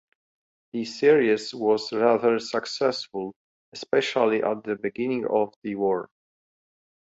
The 0.73 0.83
series 0.85 1.53
was 1.53 1.93
rather 1.93 2.39
successful, 2.39 3.35
especially 3.71 4.41
at 4.41 4.63
the 4.63 4.75
beginning 4.75 5.27
of 5.29 5.53
the 5.61 5.75
war. 5.75 6.09